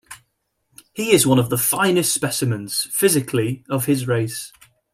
[0.93, 4.51] He is one of the finest specimens, physically, of his race.